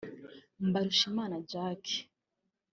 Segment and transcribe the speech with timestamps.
[0.67, 1.93] Mbarushimna Jacques